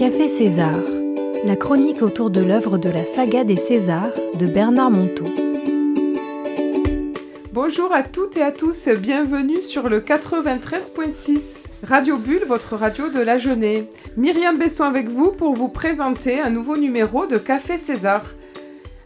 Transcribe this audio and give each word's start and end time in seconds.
Café 0.00 0.30
César, 0.30 0.80
la 1.44 1.56
chronique 1.56 2.00
autour 2.00 2.30
de 2.30 2.40
l'œuvre 2.40 2.78
de 2.78 2.88
la 2.88 3.04
saga 3.04 3.44
des 3.44 3.56
Césars 3.56 4.14
de 4.32 4.46
Bernard 4.46 4.90
Monteau. 4.90 5.26
Bonjour 7.52 7.92
à 7.92 8.02
toutes 8.02 8.38
et 8.38 8.42
à 8.42 8.50
tous, 8.50 8.88
bienvenue 8.88 9.60
sur 9.60 9.90
le 9.90 10.00
93.6 10.00 11.66
Radio 11.82 12.16
Bulle, 12.16 12.46
votre 12.46 12.76
radio 12.76 13.10
de 13.10 13.20
la 13.20 13.36
jeunesse. 13.36 13.84
Myriam 14.16 14.56
Besson 14.56 14.84
avec 14.84 15.08
vous 15.08 15.32
pour 15.32 15.52
vous 15.52 15.68
présenter 15.68 16.40
un 16.40 16.48
nouveau 16.48 16.78
numéro 16.78 17.26
de 17.26 17.36
Café 17.36 17.76
César. 17.76 18.24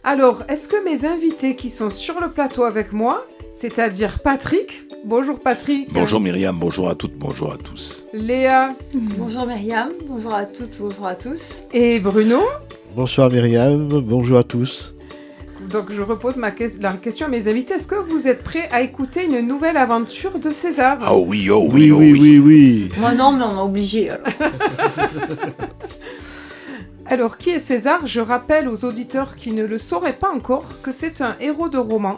Alors, 0.05 0.43
est-ce 0.47 0.69
que 0.69 0.81
mes 0.85 1.05
invités 1.05 1.57
qui 1.57 1.71
sont 1.71 1.89
sur 1.89 2.21
le 2.21 2.31
plateau 2.31 2.63
avec 2.63 2.93
moi, 2.93 3.27
c'est-à-dire 3.53 4.21
Patrick, 4.21 4.87
bonjour 5.05 5.39
Patrick. 5.39 5.93
Bonjour 5.93 6.19
Myriam, 6.19 6.57
bonjour 6.59 6.89
à 6.89 6.95
toutes, 6.95 7.15
bonjour 7.15 7.53
à 7.53 7.57
tous. 7.57 8.03
Léa. 8.13 8.75
Bonjour 8.93 9.45
Myriam, 9.45 9.89
bonjour 10.07 10.33
à 10.33 10.45
toutes, 10.45 10.77
bonjour 10.79 11.07
à 11.07 11.15
tous. 11.15 11.41
Et 11.71 11.99
Bruno. 11.99 12.41
Bonsoir 12.95 13.31
Myriam, 13.31 13.87
bonjour 13.87 14.39
à 14.39 14.43
tous. 14.43 14.93
Donc 15.69 15.91
je 15.91 16.01
repose 16.01 16.37
ma 16.37 16.51
la 16.79 16.93
question 16.93 17.27
à 17.27 17.29
mes 17.29 17.47
invités. 17.47 17.75
Est-ce 17.75 17.87
que 17.87 17.95
vous 17.95 18.27
êtes 18.27 18.43
prêts 18.43 18.67
à 18.71 18.81
écouter 18.81 19.25
une 19.25 19.41
nouvelle 19.41 19.77
aventure 19.77 20.39
de 20.39 20.51
César? 20.51 20.97
Ah 21.01 21.15
oui, 21.15 21.49
oh 21.49 21.67
oui, 21.71 21.91
oui, 21.91 22.13
oui, 22.13 22.19
oui, 22.19 22.39
oui. 22.39 22.89
Moi 22.99 23.13
non, 23.13 23.31
mais 23.31 23.45
on 23.45 23.53
m'a 23.53 23.63
obligé. 23.63 24.09
Alors. 24.09 24.27
alors, 27.07 27.37
qui 27.37 27.51
est 27.51 27.59
César? 27.59 28.05
Je 28.05 28.21
rappelle 28.21 28.67
aux 28.67 28.85
auditeurs 28.85 29.35
qui 29.35 29.51
ne 29.51 29.65
le 29.65 29.77
sauraient 29.77 30.13
pas 30.13 30.31
encore 30.31 30.65
que 30.83 30.91
c'est 30.91 31.21
un 31.21 31.35
héros 31.39 31.69
de 31.69 31.77
roman. 31.77 32.17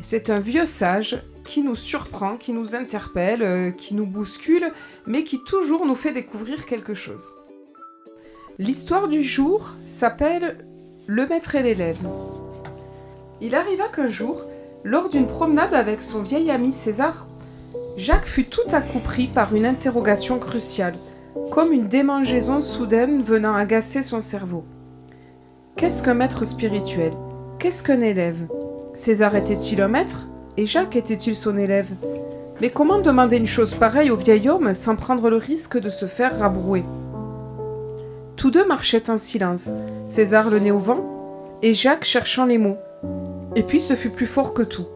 C'est 0.00 0.30
un 0.30 0.40
vieux 0.40 0.66
sage 0.66 1.18
qui 1.50 1.62
nous 1.62 1.74
surprend, 1.74 2.36
qui 2.36 2.52
nous 2.52 2.76
interpelle, 2.76 3.42
euh, 3.42 3.70
qui 3.72 3.96
nous 3.96 4.06
bouscule, 4.06 4.70
mais 5.04 5.24
qui 5.24 5.42
toujours 5.42 5.84
nous 5.84 5.96
fait 5.96 6.12
découvrir 6.12 6.64
quelque 6.64 6.94
chose. 6.94 7.24
L'histoire 8.60 9.08
du 9.08 9.20
jour 9.20 9.70
s'appelle 9.84 10.64
Le 11.08 11.26
maître 11.26 11.56
et 11.56 11.64
l'élève. 11.64 11.98
Il 13.40 13.56
arriva 13.56 13.88
qu'un 13.88 14.06
jour, 14.06 14.40
lors 14.84 15.08
d'une 15.08 15.26
promenade 15.26 15.74
avec 15.74 16.02
son 16.02 16.22
vieil 16.22 16.52
ami 16.52 16.70
César, 16.70 17.26
Jacques 17.96 18.28
fut 18.28 18.44
tout 18.44 18.70
à 18.70 18.80
coup 18.80 19.00
pris 19.00 19.26
par 19.26 19.52
une 19.52 19.66
interrogation 19.66 20.38
cruciale, 20.38 20.94
comme 21.50 21.72
une 21.72 21.88
démangeaison 21.88 22.60
soudaine 22.60 23.24
venant 23.24 23.56
agacer 23.56 24.02
son 24.02 24.20
cerveau. 24.20 24.64
Qu'est-ce 25.74 26.04
qu'un 26.04 26.14
maître 26.14 26.44
spirituel? 26.44 27.12
Qu'est-ce 27.58 27.82
qu'un 27.82 28.02
élève? 28.02 28.46
César 28.94 29.34
était-il 29.34 29.82
un 29.82 29.88
maître? 29.88 30.29
Et 30.56 30.66
Jacques 30.66 30.96
était-il 30.96 31.36
son 31.36 31.56
élève? 31.56 31.88
Mais 32.60 32.70
comment 32.70 32.98
demander 32.98 33.36
une 33.36 33.46
chose 33.46 33.74
pareille 33.74 34.10
au 34.10 34.16
vieil 34.16 34.48
homme 34.48 34.74
sans 34.74 34.96
prendre 34.96 35.30
le 35.30 35.36
risque 35.36 35.78
de 35.78 35.90
se 35.90 36.06
faire 36.06 36.38
rabrouer? 36.38 36.84
Tous 38.36 38.50
deux 38.50 38.66
marchaient 38.66 39.10
en 39.10 39.18
silence, 39.18 39.70
César 40.06 40.50
le 40.50 40.58
nez 40.58 40.70
au 40.70 40.78
vent, 40.78 41.58
et 41.62 41.74
Jacques 41.74 42.04
cherchant 42.04 42.46
les 42.46 42.58
mots. 42.58 42.78
Et 43.56 43.62
puis 43.62 43.80
ce 43.80 43.94
fut 43.94 44.10
plus 44.10 44.26
fort 44.26 44.54
que 44.54 44.62
tout. 44.62 44.86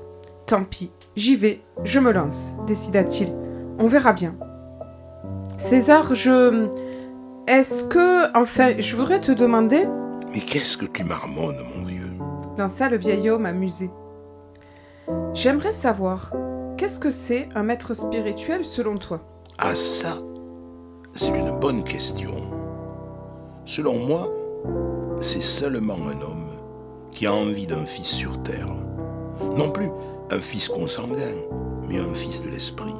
Tant 0.46 0.64
pis, 0.64 0.90
j'y 1.16 1.36
vais, 1.36 1.60
je 1.84 2.00
me 2.00 2.12
lance, 2.12 2.54
décida-t-il. 2.66 3.32
On 3.78 3.86
verra 3.86 4.12
bien. 4.12 4.34
César, 5.56 6.14
je... 6.14 6.66
Est-ce 7.46 7.84
que... 7.84 8.36
Enfin, 8.36 8.74
je 8.78 8.96
voudrais 8.96 9.20
te 9.20 9.32
demander... 9.32 9.86
Mais 10.32 10.40
qu'est-ce 10.40 10.76
que 10.76 10.86
tu 10.86 11.04
marmonnes, 11.04 11.60
mon 11.76 11.84
vieux 11.84 12.04
lança 12.56 12.88
le 12.88 12.96
vieil 12.96 13.30
homme 13.30 13.46
amusé. 13.46 13.90
J'aimerais 15.34 15.72
savoir, 15.72 16.32
qu'est-ce 16.76 16.98
que 16.98 17.10
c'est 17.10 17.48
un 17.54 17.62
maître 17.62 17.94
spirituel 17.94 18.64
selon 18.64 18.96
toi? 18.96 19.20
Ah 19.58 19.74
ça, 19.74 20.18
c'est 21.12 21.36
une 21.36 21.58
bonne 21.58 21.84
question. 21.84 22.34
Selon 23.64 23.94
moi, 24.06 24.32
c'est 25.20 25.42
seulement 25.42 25.94
un 25.94 26.20
homme 26.22 26.48
qui 27.10 27.26
a 27.26 27.32
envie 27.32 27.66
d'un 27.66 27.84
fils 27.84 28.08
sur 28.08 28.42
terre. 28.42 28.68
Non 29.56 29.70
plus 29.70 29.90
un 30.30 30.38
fils 30.38 30.68
consanguin, 30.68 31.34
mais 31.88 31.98
un 31.98 32.14
fils 32.14 32.42
de 32.42 32.48
l'esprit. 32.48 32.94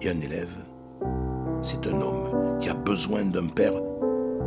Et 0.00 0.08
un 0.10 0.20
élève, 0.20 0.54
c'est 1.62 1.86
un 1.86 2.00
homme 2.00 2.58
qui 2.60 2.68
a 2.68 2.74
besoin 2.74 3.24
d'un 3.24 3.48
père, 3.48 3.74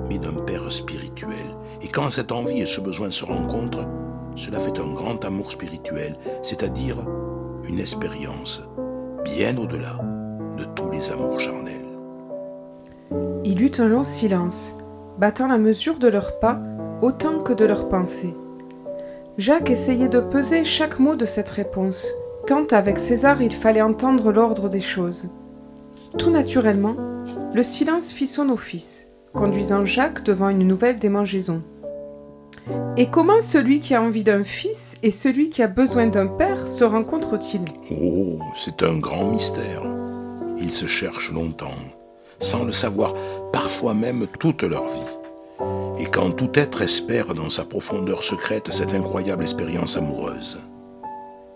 mais 0.07 0.17
d'un 0.17 0.33
père 0.45 0.71
spirituel. 0.71 1.55
Et 1.81 1.87
quand 1.87 2.09
cette 2.09 2.31
envie 2.31 2.61
et 2.61 2.65
ce 2.65 2.81
besoin 2.81 3.11
se 3.11 3.25
rencontrent, 3.25 3.87
cela 4.35 4.59
fait 4.59 4.79
un 4.79 4.93
grand 4.93 5.23
amour 5.25 5.51
spirituel, 5.51 6.17
c'est-à-dire 6.41 6.97
une 7.67 7.79
expérience 7.79 8.63
bien 9.23 9.57
au-delà 9.57 9.99
de 10.57 10.65
tous 10.75 10.89
les 10.91 11.11
amours 11.11 11.39
charnels. 11.39 11.85
Il 13.43 13.61
eut 13.61 13.71
un 13.79 13.87
long 13.87 14.03
silence, 14.03 14.75
battant 15.17 15.47
la 15.47 15.57
mesure 15.57 15.97
de 15.97 16.07
leurs 16.07 16.39
pas 16.39 16.59
autant 17.01 17.41
que 17.41 17.53
de 17.53 17.65
leurs 17.65 17.89
pensées. 17.89 18.35
Jacques 19.37 19.69
essayait 19.69 20.09
de 20.09 20.19
peser 20.19 20.63
chaque 20.63 20.99
mot 20.99 21.15
de 21.15 21.25
cette 21.25 21.49
réponse, 21.49 22.11
tant 22.47 22.65
avec 22.71 22.99
César 22.99 23.41
il 23.41 23.53
fallait 23.53 23.81
entendre 23.81 24.31
l'ordre 24.31 24.69
des 24.69 24.81
choses. 24.81 25.29
Tout 26.17 26.29
naturellement, 26.29 26.95
le 27.53 27.63
silence 27.63 28.11
fit 28.11 28.27
son 28.27 28.49
office, 28.49 29.07
conduisant 29.33 29.85
Jacques 29.85 30.23
devant 30.23 30.49
une 30.49 30.67
nouvelle 30.67 30.99
démangeaison. 30.99 31.63
Et 32.97 33.07
comment 33.07 33.41
celui 33.41 33.79
qui 33.79 33.95
a 33.95 34.01
envie 34.01 34.23
d'un 34.23 34.43
fils 34.43 34.97
et 35.01 35.11
celui 35.11 35.49
qui 35.49 35.63
a 35.63 35.67
besoin 35.67 36.07
d'un 36.07 36.27
père 36.27 36.67
se 36.67 36.83
rencontrent-ils? 36.83 37.65
Oh, 37.89 38.39
c'est 38.55 38.83
un 38.83 38.97
grand 38.99 39.25
mystère. 39.25 39.83
Ils 40.57 40.71
se 40.71 40.85
cherchent 40.85 41.31
longtemps, 41.31 41.79
sans 42.39 42.63
le 42.63 42.71
savoir, 42.71 43.13
parfois 43.51 43.93
même 43.93 44.27
toute 44.39 44.63
leur 44.63 44.83
vie. 44.83 45.99
Et 45.99 46.05
quand 46.05 46.31
tout 46.31 46.51
être 46.55 46.81
espère 46.81 47.33
dans 47.33 47.49
sa 47.49 47.63
profondeur 47.63 48.23
secrète 48.23 48.71
cette 48.71 48.93
incroyable 48.93 49.43
expérience 49.43 49.97
amoureuse. 49.97 50.59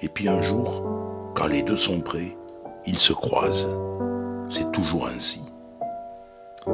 Et 0.01 0.07
puis 0.07 0.27
un 0.27 0.41
jour, 0.41 0.83
quand 1.35 1.47
les 1.47 1.63
deux 1.63 1.77
sont 1.77 2.01
prêts, 2.01 2.37
ils 2.85 2.99
se 2.99 3.13
croisent. 3.13 3.69
C'est 4.49 4.71
toujours 4.71 5.07
ainsi. 5.07 5.41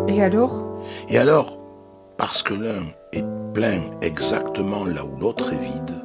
Et 0.07 0.21
alors? 0.21 0.65
Et 1.09 1.17
alors, 1.17 1.57
parce 2.21 2.43
que 2.43 2.53
l'un 2.53 2.85
est 3.13 3.25
plein 3.51 3.81
exactement 4.03 4.85
là 4.85 5.03
où 5.03 5.19
l'autre 5.19 5.51
est 5.53 5.57
vide, 5.57 5.95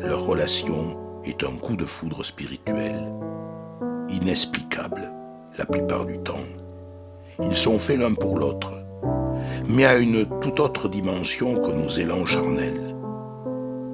leur 0.00 0.26
relation 0.26 0.96
est 1.24 1.44
un 1.44 1.56
coup 1.56 1.76
de 1.76 1.84
foudre 1.84 2.24
spirituel, 2.24 2.96
inexplicable 4.08 5.12
la 5.56 5.64
plupart 5.64 6.06
du 6.06 6.18
temps. 6.18 6.42
Ils 7.40 7.54
sont 7.54 7.78
faits 7.78 8.00
l'un 8.00 8.14
pour 8.14 8.36
l'autre, 8.36 8.72
mais 9.68 9.84
à 9.84 9.96
une 9.96 10.26
toute 10.40 10.58
autre 10.58 10.88
dimension 10.88 11.60
que 11.60 11.70
nos 11.70 11.86
élans 11.86 12.26
charnels. 12.26 12.96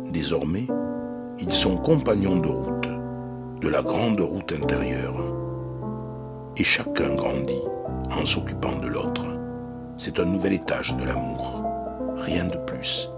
Désormais, 0.06 0.66
ils 1.38 1.52
sont 1.52 1.76
compagnons 1.76 2.38
de 2.38 2.48
route, 2.48 2.88
de 3.60 3.68
la 3.68 3.82
grande 3.82 4.22
route 4.22 4.50
intérieure. 4.50 5.22
Et 6.56 6.64
chacun 6.64 7.14
grandit 7.16 7.66
en 8.18 8.24
s'occupant 8.24 8.78
de 8.78 8.88
l'autre. 8.88 9.39
C'est 10.02 10.18
un 10.18 10.24
nouvel 10.24 10.54
étage 10.54 10.96
de 10.96 11.04
l'amour 11.04 11.60
rien 12.20 12.44
de 12.44 12.56
plus. 12.56 13.10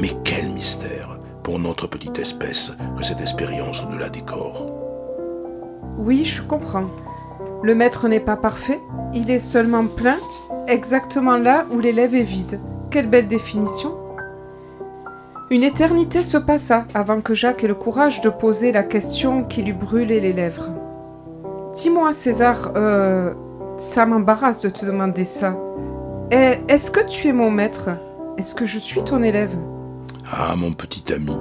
Mais 0.00 0.10
quel 0.24 0.48
mystère 0.50 1.18
pour 1.42 1.58
notre 1.58 1.86
petite 1.86 2.18
espèce 2.18 2.74
que 2.96 3.04
cette 3.04 3.20
expérience 3.20 3.84
au-delà 3.84 4.08
des 4.08 4.22
corps. 4.22 4.72
Oui, 5.98 6.24
je 6.24 6.42
comprends. 6.42 6.86
Le 7.62 7.74
maître 7.74 8.08
n'est 8.08 8.20
pas 8.20 8.36
parfait, 8.36 8.80
il 9.14 9.30
est 9.30 9.38
seulement 9.38 9.86
plein, 9.86 10.16
exactement 10.68 11.36
là 11.36 11.66
où 11.70 11.80
l'élève 11.80 12.14
est 12.14 12.22
vide. 12.22 12.60
Quelle 12.90 13.10
belle 13.10 13.28
définition. 13.28 13.94
Une 15.50 15.62
éternité 15.64 16.22
se 16.22 16.38
passa 16.38 16.86
avant 16.94 17.20
que 17.20 17.34
Jacques 17.34 17.62
ait 17.62 17.68
le 17.68 17.74
courage 17.74 18.22
de 18.22 18.30
poser 18.30 18.72
la 18.72 18.82
question 18.82 19.44
qui 19.44 19.62
lui 19.62 19.74
brûlait 19.74 20.20
les 20.20 20.32
lèvres. 20.32 20.70
Dis-moi, 21.74 22.14
César, 22.14 22.72
euh, 22.74 23.34
ça 23.76 24.06
m'embarrasse 24.06 24.62
de 24.62 24.70
te 24.70 24.86
demander 24.86 25.24
ça. 25.24 25.56
Eh, 26.32 26.58
est-ce 26.66 26.90
que 26.90 27.06
tu 27.06 27.28
es 27.28 27.32
mon 27.32 27.52
maître? 27.52 27.90
Est-ce 28.36 28.56
que 28.56 28.66
je 28.66 28.80
suis 28.80 29.04
ton 29.04 29.22
élève? 29.22 29.56
Ah, 30.28 30.56
mon 30.56 30.72
petit 30.72 31.12
ami, 31.12 31.36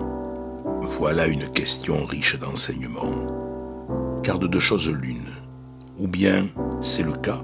voilà 0.99 1.25
une 1.25 1.49
question 1.49 2.05
riche 2.05 2.39
d'enseignements. 2.39 4.21
Car 4.21 4.37
de 4.37 4.45
deux 4.45 4.59
choses 4.59 4.91
l'une. 4.91 5.25
Ou 5.97 6.07
bien 6.07 6.47
c'est 6.81 7.01
le 7.01 7.13
cas 7.13 7.41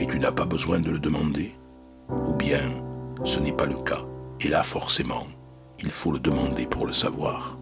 et 0.00 0.06
tu 0.06 0.18
n'as 0.18 0.32
pas 0.32 0.46
besoin 0.46 0.80
de 0.80 0.90
le 0.90 0.98
demander, 0.98 1.52
ou 2.08 2.32
bien 2.32 2.58
ce 3.24 3.38
n'est 3.38 3.52
pas 3.52 3.66
le 3.66 3.76
cas. 3.76 4.00
Et 4.40 4.48
là, 4.48 4.62
forcément, 4.62 5.26
il 5.78 5.90
faut 5.90 6.10
le 6.10 6.18
demander 6.18 6.66
pour 6.66 6.86
le 6.86 6.92
savoir. 6.92 7.58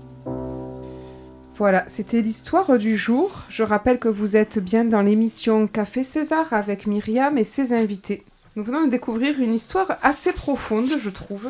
Voilà, 1.56 1.84
c'était 1.88 2.22
l'histoire 2.22 2.78
du 2.78 2.96
jour. 2.96 3.44
Je 3.48 3.64
rappelle 3.64 3.98
que 3.98 4.08
vous 4.08 4.36
êtes 4.36 4.60
bien 4.60 4.84
dans 4.84 5.02
l'émission 5.02 5.66
Café 5.66 6.04
César 6.04 6.52
avec 6.52 6.86
Myriam 6.86 7.36
et 7.36 7.44
ses 7.44 7.72
invités. 7.72 8.24
Nous 8.58 8.64
venons 8.64 8.86
de 8.86 8.90
découvrir 8.90 9.38
une 9.38 9.54
histoire 9.54 9.98
assez 10.02 10.32
profonde, 10.32 10.90
je 10.98 11.10
trouve. 11.10 11.48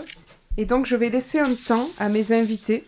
Et 0.58 0.66
donc 0.66 0.84
je 0.84 0.94
vais 0.94 1.08
laisser 1.08 1.38
un 1.38 1.54
temps 1.54 1.88
à 1.98 2.10
mes 2.10 2.32
invités 2.32 2.84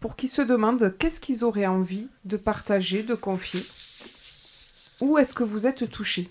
pour 0.00 0.16
qu'ils 0.16 0.28
se 0.28 0.42
demandent 0.42 0.96
qu'est-ce 0.98 1.20
qu'ils 1.20 1.44
auraient 1.44 1.68
envie 1.68 2.08
de 2.24 2.36
partager, 2.36 3.04
de 3.04 3.14
confier. 3.14 3.60
Où 5.00 5.18
est-ce 5.18 5.34
que 5.34 5.44
vous 5.44 5.68
êtes 5.68 5.88
touché 5.88 6.28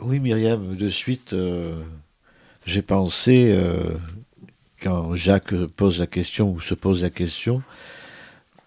Oui, 0.00 0.18
Myriam, 0.18 0.74
de 0.74 0.88
suite, 0.88 1.34
euh, 1.34 1.82
j'ai 2.64 2.80
pensé, 2.80 3.52
euh, 3.52 3.94
quand 4.82 5.14
Jacques 5.14 5.54
pose 5.76 5.98
la 5.98 6.06
question, 6.06 6.52
ou 6.52 6.58
se 6.58 6.72
pose 6.72 7.02
la 7.02 7.10
question, 7.10 7.62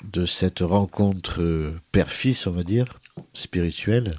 de 0.03 0.27
cette 0.27 0.59
rencontre 0.59 1.41
euh, 1.41 1.73
père-fils, 1.91 2.45
on 2.45 2.51
va 2.51 2.61
dire, 2.61 2.99
spirituelle, 3.33 4.11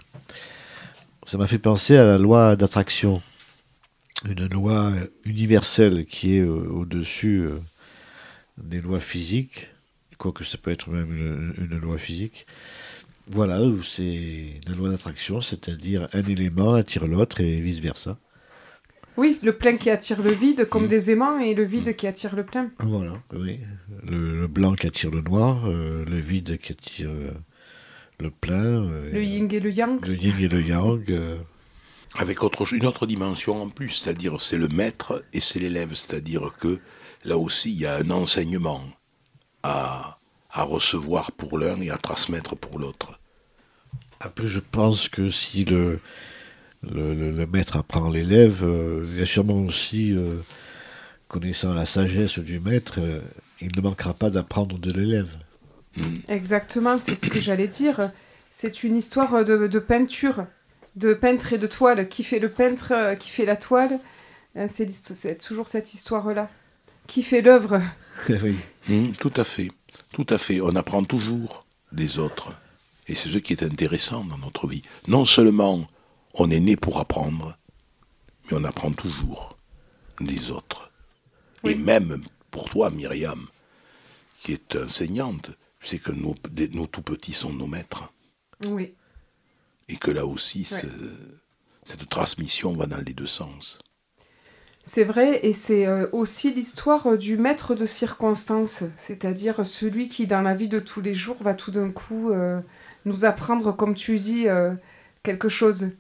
ça 1.29 1.37
m'a 1.37 1.47
fait 1.47 1.59
penser 1.59 1.95
à 1.99 2.07
la 2.07 2.17
loi 2.17 2.57
d'attraction, 2.57 3.21
une 4.25 4.47
loi 4.47 4.91
universelle 5.27 6.07
qui 6.07 6.37
est 6.37 6.41
euh, 6.41 6.71
au-dessus 6.71 7.41
euh, 7.41 7.59
des 8.57 8.81
lois 8.81 8.99
physiques, 8.99 9.69
quoique 10.17 10.43
ça 10.43 10.57
peut 10.57 10.71
être 10.71 10.89
même 10.89 11.15
une, 11.15 11.53
une 11.59 11.79
loi 11.79 11.99
physique. 11.99 12.47
Voilà, 13.27 13.61
c'est 13.85 14.55
la 14.67 14.75
loi 14.75 14.89
d'attraction, 14.89 15.43
c'est-à-dire 15.43 16.09
un 16.15 16.23
élément 16.23 16.73
attire 16.73 17.07
l'autre 17.07 17.43
et 17.43 17.61
vice-versa. 17.61 18.17
Oui, 19.19 19.39
le 19.43 19.53
plein 19.53 19.77
qui 19.77 19.91
attire 19.91 20.23
le 20.23 20.33
vide, 20.33 20.65
comme 20.65 20.89
des 20.89 21.11
aimants, 21.11 21.41
et 21.41 21.53
le 21.53 21.65
vide 21.65 21.95
qui 21.95 22.07
attire 22.07 22.37
le 22.37 22.45
plein. 22.45 22.71
Voilà, 22.79 23.13
oui. 23.35 23.61
Le, 24.03 24.41
le 24.41 24.47
blanc 24.47 24.73
qui 24.73 24.87
attire 24.87 25.11
le 25.11 25.21
noir, 25.21 25.67
euh, 25.67 26.07
le 26.07 26.19
vide 26.19 26.57
qui 26.57 26.73
attire 26.73 27.11
le 28.19 28.31
plein. 28.31 28.83
euh, 28.91 29.11
Le 29.13 29.23
yin 29.23 29.49
et 29.53 29.61
le 29.61 29.71
yang. 29.73 30.05
le 30.05 30.15
yin 30.17 30.35
et 30.41 30.49
le 30.49 30.63
yang. 30.63 31.11
euh, 31.11 31.39
Avec 32.17 32.43
autre, 32.43 32.73
une 32.75 32.87
autre 32.87 33.07
dimension 33.07 33.63
en 33.63 33.69
plus, 33.69 33.91
c'est-à-dire 33.91 34.41
c'est 34.41 34.57
le 34.59 34.69
maître 34.69 35.25
et 35.33 35.41
c'est 35.41 35.59
l'élève, 35.61 35.95
c'est-à-dire 35.95 36.55
que 36.59 36.81
là 37.25 37.37
aussi 37.37 37.71
il 37.73 37.79
y 37.81 37.87
a 37.87 37.97
un 37.97 38.11
enseignement 38.11 38.83
à, 39.63 40.17
à 40.51 40.63
recevoir 40.63 41.33
pour 41.33 41.59
l'un 41.59 41.81
et 41.81 41.91
à 41.91 41.99
transmettre 41.99 42.57
pour 42.57 42.79
l'autre. 42.79 43.21
Après, 44.21 44.47
je 44.47 44.59
pense 44.59 45.09
que 45.09 45.29
si 45.29 45.65
le, 45.65 46.01
le, 46.83 47.15
le- 47.15 47.31
le 47.31 47.47
maître 47.47 47.77
apprend 47.77 48.09
l'élève, 48.11 48.65
euh, 48.65 49.05
il 49.05 49.19
y 49.19 49.23
a 49.23 49.27
sûrement 49.27 49.61
aussi, 49.63 50.13
euh, 50.13 50.41
connaissant 51.29 51.73
la 51.73 51.85
sagesse 51.85 52.39
du 52.41 52.59
maître, 52.59 52.95
euh, 52.99 53.21
il 53.61 53.71
ne 53.77 53.81
manquera 53.81 54.15
pas 54.15 54.31
d'apprendre 54.31 54.77
de 54.79 54.91
l'élève. 54.93 55.29
Exactement, 56.29 56.99
c'est 56.99 57.15
ce 57.15 57.27
que 57.27 57.41
j'allais 57.41 57.69
dire. 57.69 58.11
C'est 58.53 58.83
une 58.83 58.97
histoire 58.97 59.45
de, 59.45 59.67
de 59.67 59.79
peinture, 59.79 60.47
de 60.97 61.15
peintre 61.15 61.53
et 61.53 61.59
de 61.59 61.67
toile. 61.67 62.09
Qui 62.09 62.25
fait 62.25 62.39
le 62.39 62.49
peintre, 62.49 63.15
qui 63.19 63.31
fait 63.31 63.45
la 63.45 63.57
toile 63.57 63.99
Euh, 64.57 64.67
C'est 64.69 65.39
toujours 65.39 65.69
cette 65.69 65.95
histoire-là. 65.95 66.49
Qui 67.07 67.23
fait 67.23 67.41
l'œuvre 67.43 67.81
oui. 68.29 68.57
Hmm, 68.89 69.13
tout 69.13 69.33
à 69.37 69.45
fait, 69.45 69.71
tout 70.13 70.27
à 70.29 70.39
fait. 70.39 70.61
On 70.61 70.75
apprend 70.77 71.05
toujours 71.05 71.67
des 71.93 72.19
autres. 72.19 72.53
Et 73.07 73.15
c'est 73.15 73.31
ce 73.31 73.39
qui 73.39 73.53
est 73.55 73.63
intéressant 73.63 74.25
dans 74.25 74.39
notre 74.39 74.67
vie. 74.67 74.83
Non 75.07 75.25
seulement 75.25 75.87
on 76.35 76.51
est 76.51 76.61
né 76.61 76.77
pour 76.77 76.99
apprendre, 77.01 77.57
mais 78.51 78.59
on 78.59 78.65
apprend 78.65 78.93
toujours 78.93 79.57
des 80.21 80.51
autres. 80.51 80.91
Et 81.65 81.75
même 81.75 82.23
pour 82.51 82.69
toi, 82.69 82.91
Myriam, 82.91 83.47
qui 84.41 84.53
est 84.53 84.77
enseignante, 84.77 85.51
sais 85.91 85.99
que 85.99 86.13
nos, 86.13 86.35
des- 86.51 86.69
nos 86.69 86.87
tout 86.87 87.03
petits 87.03 87.33
sont 87.33 87.53
nos 87.53 87.67
maîtres. 87.67 88.13
Oui. 88.67 88.95
Et 89.89 89.97
que 89.97 90.11
là 90.11 90.27
aussi, 90.27 90.67
Ouais. 90.71 90.83
cette 91.85 92.09
transmission 92.09 92.75
va 92.77 92.87
dans 92.87 92.99
les 93.05 93.15
deux 93.15 93.27
sens. 93.27 93.79
C'est 94.85 95.05
vrai, 95.05 95.41
et 95.47 95.53
c'est 95.53 95.87
euh, 95.87 96.07
aussi 96.13 96.53
l'histoire 96.53 97.07
euh, 97.09 97.17
du 97.19 97.37
maître 97.37 97.75
de 97.75 97.85
circonstance, 97.85 98.85
c'est-à-dire 98.97 99.67
celui 99.67 100.09
qui, 100.09 100.27
dans 100.27 100.41
la 100.41 100.55
vie 100.55 100.69
de 100.69 100.81
tous 100.81 101.03
les 101.03 101.13
jours, 101.15 101.37
va 101.41 101.53
tout 101.55 101.71
d'un 101.71 101.91
coup 101.91 102.31
euh, 102.31 102.61
nous 103.05 103.25
apprendre, 103.27 103.73
comme 103.77 103.95
tu 103.95 104.19
dis, 104.19 104.49
euh, 104.49 104.73
quelque 105.23 105.51
chose. 105.51 105.91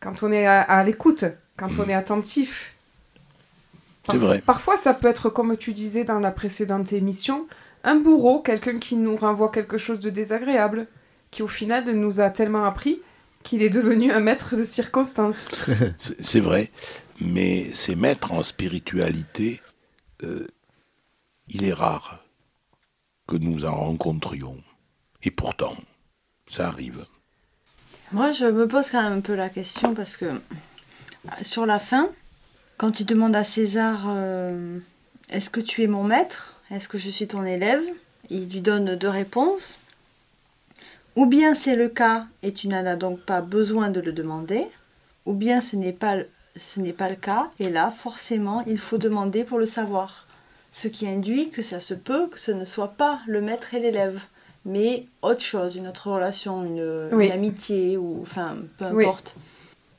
Quand 0.00 0.22
on 0.22 0.32
est 0.32 0.46
à, 0.46 0.62
à 0.62 0.84
l'écoute, 0.84 1.24
quand 1.58 1.78
on 1.78 1.88
est 1.88 1.94
attentif. 1.94 2.73
Vrai. 4.08 4.42
Parfois, 4.44 4.76
ça 4.76 4.92
peut 4.94 5.08
être, 5.08 5.30
comme 5.30 5.56
tu 5.56 5.72
disais 5.72 6.04
dans 6.04 6.20
la 6.20 6.30
précédente 6.30 6.92
émission, 6.92 7.46
un 7.84 7.96
bourreau, 7.96 8.40
quelqu'un 8.40 8.78
qui 8.78 8.96
nous 8.96 9.16
renvoie 9.16 9.50
quelque 9.50 9.78
chose 9.78 10.00
de 10.00 10.10
désagréable, 10.10 10.86
qui 11.30 11.42
au 11.42 11.48
final 11.48 11.84
nous 11.90 12.20
a 12.20 12.30
tellement 12.30 12.64
appris 12.64 13.02
qu'il 13.42 13.62
est 13.62 13.70
devenu 13.70 14.10
un 14.10 14.20
maître 14.20 14.56
de 14.56 14.64
circonstance. 14.64 15.48
C'est 15.98 16.22
c'est 16.22 16.40
vrai, 16.40 16.70
mais 17.20 17.64
ces 17.72 17.94
maîtres 17.94 18.32
en 18.32 18.42
spiritualité, 18.42 19.60
euh, 20.22 20.46
il 21.48 21.64
est 21.64 21.72
rare 21.72 22.24
que 23.26 23.36
nous 23.36 23.64
en 23.64 23.74
rencontrions. 23.74 24.56
Et 25.22 25.30
pourtant, 25.30 25.76
ça 26.46 26.68
arrive. 26.68 27.06
Moi, 28.12 28.32
je 28.32 28.44
me 28.44 28.66
pose 28.66 28.90
quand 28.90 29.02
même 29.02 29.18
un 29.18 29.20
peu 29.20 29.34
la 29.34 29.48
question 29.48 29.94
parce 29.94 30.16
que 30.16 30.26
euh, 30.26 30.38
sur 31.42 31.66
la 31.66 31.78
fin, 31.78 32.10
quand 32.76 32.90
tu 32.90 33.04
demandes 33.04 33.36
à 33.36 33.44
César 33.44 34.04
euh, 34.08 34.78
Est-ce 35.30 35.50
que 35.50 35.60
tu 35.60 35.82
es 35.82 35.86
mon 35.86 36.04
maître? 36.04 36.54
Est-ce 36.70 36.88
que 36.88 36.98
je 36.98 37.10
suis 37.10 37.26
ton 37.26 37.44
élève? 37.44 37.82
Il 38.30 38.48
lui 38.48 38.60
donne 38.60 38.94
deux 38.96 39.08
réponses. 39.08 39.78
Ou 41.16 41.26
bien 41.26 41.54
c'est 41.54 41.76
le 41.76 41.88
cas 41.88 42.26
et 42.42 42.52
tu 42.52 42.66
n'en 42.68 42.84
as 42.86 42.96
donc 42.96 43.20
pas 43.20 43.40
besoin 43.40 43.88
de 43.90 44.00
le 44.00 44.12
demander, 44.12 44.66
ou 45.26 45.32
bien 45.32 45.60
ce 45.60 45.76
n'est 45.76 45.92
pas, 45.92 46.16
ce 46.56 46.80
n'est 46.80 46.92
pas 46.92 47.08
le 47.08 47.14
cas 47.14 47.50
et 47.60 47.70
là, 47.70 47.90
forcément, 47.92 48.64
il 48.66 48.78
faut 48.78 48.98
demander 48.98 49.44
pour 49.44 49.58
le 49.58 49.66
savoir. 49.66 50.26
Ce 50.72 50.88
qui 50.88 51.06
induit 51.06 51.50
que 51.50 51.62
ça 51.62 51.78
se 51.78 51.94
peut 51.94 52.26
que 52.26 52.40
ce 52.40 52.50
ne 52.50 52.64
soit 52.64 52.94
pas 52.94 53.20
le 53.28 53.40
maître 53.40 53.74
et 53.74 53.78
l'élève, 53.80 54.20
mais 54.64 55.06
autre 55.22 55.42
chose, 55.42 55.76
une 55.76 55.86
autre 55.86 56.10
relation, 56.10 56.64
une, 56.64 57.08
Oui. 57.12 57.26
une 57.26 57.32
amitié, 57.32 57.96
ou 57.96 58.18
enfin, 58.22 58.56
peu 58.78 58.86
Oui. 58.90 59.04
importe. 59.04 59.36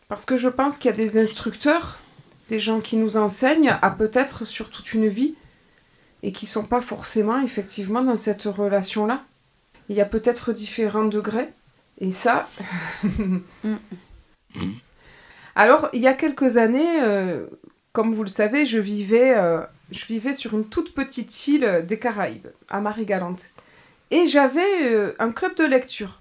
Parce 0.09 0.25
que 0.25 0.35
je 0.35 0.49
pense 0.49 0.77
qu'il 0.77 0.91
y 0.91 0.93
a 0.93 0.97
des 0.97 1.17
instructeurs, 1.17 1.97
des 2.49 2.59
gens 2.59 2.79
qui 2.79 2.97
nous 2.97 3.17
enseignent 3.17 3.77
à 3.81 3.89
peut-être 3.89 4.45
sur 4.45 4.69
toute 4.69 4.93
une 4.93 5.07
vie 5.07 5.35
et 6.23 6.31
qui 6.31 6.45
sont 6.45 6.65
pas 6.65 6.81
forcément 6.81 7.41
effectivement 7.41 8.01
dans 8.01 8.17
cette 8.17 8.43
relation-là. 8.43 9.23
Il 9.89 9.95
y 9.95 10.01
a 10.01 10.05
peut-être 10.05 10.53
différents 10.53 11.05
degrés 11.05 11.49
et 11.99 12.11
ça. 12.11 12.49
Alors, 15.55 15.89
il 15.93 16.01
y 16.01 16.07
a 16.07 16.13
quelques 16.13 16.57
années, 16.57 17.01
euh, 17.01 17.45
comme 17.93 18.13
vous 18.13 18.23
le 18.23 18.29
savez, 18.29 18.65
je 18.65 18.79
vivais, 18.79 19.37
euh, 19.37 19.61
je 19.91 20.05
vivais 20.05 20.33
sur 20.33 20.53
une 20.53 20.65
toute 20.65 20.93
petite 20.93 21.47
île 21.47 21.85
des 21.87 21.97
Caraïbes, 21.99 22.47
à 22.69 22.81
Marie-Galante. 22.81 23.45
Et 24.11 24.27
j'avais 24.27 24.93
euh, 24.93 25.13
un 25.19 25.31
club 25.31 25.55
de 25.55 25.63
lecture. 25.63 26.19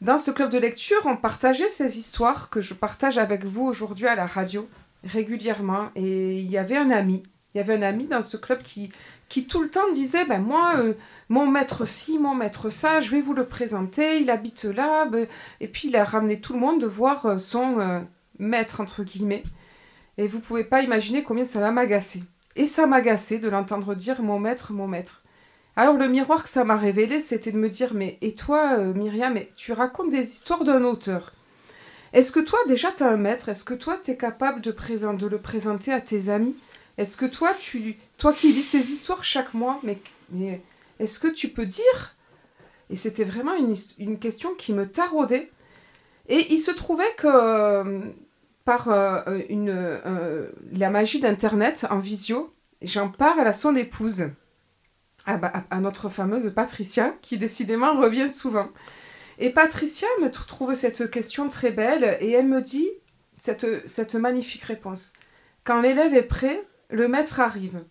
Dans 0.00 0.18
ce 0.18 0.32
club 0.32 0.50
de 0.50 0.58
lecture, 0.58 1.00
on 1.04 1.16
partageait 1.16 1.68
ces 1.68 1.98
histoires 1.98 2.50
que 2.50 2.60
je 2.60 2.74
partage 2.74 3.18
avec 3.18 3.44
vous 3.44 3.62
aujourd'hui 3.62 4.08
à 4.08 4.16
la 4.16 4.26
radio 4.26 4.68
régulièrement. 5.04 5.90
Et 5.96 6.38
il 6.40 6.50
y 6.50 6.58
avait 6.58 6.76
un 6.76 6.90
ami, 6.90 7.22
il 7.54 7.58
y 7.58 7.60
avait 7.60 7.74
un 7.74 7.82
ami 7.82 8.06
dans 8.06 8.22
ce 8.22 8.36
club 8.36 8.62
qui, 8.62 8.90
qui 9.28 9.46
tout 9.46 9.62
le 9.62 9.70
temps 9.70 9.90
disait, 9.92 10.24
ben 10.24 10.40
moi, 10.40 10.74
euh, 10.78 10.94
mon 11.28 11.46
maître 11.46 11.86
ci, 11.86 12.18
mon 12.18 12.34
maître 12.34 12.70
ça, 12.70 13.00
je 13.00 13.10
vais 13.10 13.20
vous 13.20 13.34
le 13.34 13.46
présenter, 13.46 14.18
il 14.20 14.30
habite 14.30 14.64
là. 14.64 15.06
ben- 15.06 15.26
Et 15.60 15.68
puis 15.68 15.88
il 15.88 15.96
a 15.96 16.04
ramené 16.04 16.40
tout 16.40 16.52
le 16.54 16.60
monde 16.60 16.80
de 16.80 16.86
voir 16.86 17.26
euh, 17.26 17.38
son 17.38 17.80
euh, 17.80 18.00
maître, 18.38 18.80
entre 18.80 19.02
guillemets. 19.04 19.44
Et 20.18 20.26
vous 20.26 20.40
pouvez 20.40 20.64
pas 20.64 20.82
imaginer 20.82 21.22
combien 21.22 21.44
ça 21.44 21.60
l'a 21.60 21.70
m'agacé. 21.72 22.22
Et 22.56 22.66
ça 22.66 22.86
m'agaçait 22.86 23.38
de 23.38 23.48
l'entendre 23.48 23.94
dire 23.94 24.22
mon 24.22 24.38
maître, 24.38 24.72
mon 24.72 24.86
maître. 24.86 25.22
Alors 25.74 25.96
le 25.96 26.06
miroir 26.06 26.42
que 26.42 26.50
ça 26.50 26.64
m'a 26.64 26.76
révélé, 26.76 27.20
c'était 27.20 27.50
de 27.50 27.56
me 27.56 27.70
dire, 27.70 27.94
mais 27.94 28.18
et 28.20 28.34
toi, 28.34 28.76
Myriam, 28.76 29.32
mais 29.32 29.50
tu 29.56 29.72
racontes 29.72 30.10
des 30.10 30.30
histoires 30.34 30.64
d'un 30.64 30.84
auteur. 30.84 31.32
Est-ce 32.12 32.32
que 32.32 32.40
toi, 32.40 32.58
déjà, 32.68 32.92
tu 32.92 33.02
as 33.02 33.08
un 33.08 33.16
maître? 33.16 33.48
Est-ce 33.48 33.64
que 33.64 33.74
toi, 33.74 33.98
tu 34.02 34.10
es 34.10 34.16
capable 34.16 34.60
de, 34.60 34.70
le 35.26 35.38
présenter 35.38 35.92
à 35.92 36.00
tes 36.00 36.28
amis? 36.28 36.56
Est-ce 36.98 37.16
que 37.16 37.24
toi, 37.24 37.54
tu, 37.58 37.96
toi 38.18 38.32
qui 38.32 38.52
lis 38.52 38.62
ces 38.62 38.90
histoires 38.90 39.24
chaque 39.24 39.54
mois, 39.54 39.80
mais, 39.82 40.60
est-ce 40.98 41.18
que 41.18 41.28
tu 41.28 41.48
peux 41.48 41.66
dire? 41.66 42.14
Et 42.90 42.96
c'était 42.96 43.24
vraiment 43.24 43.54
une, 43.98 44.18
question 44.18 44.54
qui 44.54 44.74
me 44.74 44.86
taraudait. 44.86 45.50
Et 46.28 46.52
il 46.52 46.58
se 46.58 46.70
trouvait 46.70 47.14
que 47.16 47.26
euh, 47.26 48.00
par 48.64 48.88
euh, 48.90 49.22
euh, 49.26 50.48
la 50.72 50.90
magie 50.90 51.18
d'Internet 51.18 51.86
en 51.90 51.98
visio, 51.98 52.52
j'en 52.82 53.08
parle 53.08 53.40
à 53.40 53.52
son 53.52 53.74
épouse 53.74 54.30
à- 55.26 55.64
à 55.70 55.80
notre 55.80 56.08
fameuse 56.08 56.52
Patricia, 56.54 57.14
qui 57.22 57.38
décidément 57.38 57.98
revient 57.98 58.30
souvent. 58.30 58.68
Et 59.38 59.50
Patricia 59.50 60.08
me 60.20 60.28
tr- 60.28 60.46
trouve 60.46 60.74
cette 60.74 61.10
question 61.10 61.48
très 61.48 61.70
belle 61.70 62.18
et 62.20 62.30
elle 62.30 62.46
me 62.46 62.60
dit 62.60 62.88
cette, 63.38 64.14
magnifique 64.14 64.62
réponse. 64.62 65.12
Quand 65.64 65.80
l'élève 65.80 66.14
est 66.14 66.22
prêt, 66.22 66.64
le 66.90 67.08
maître 67.08 67.40
arrive. 67.40 67.84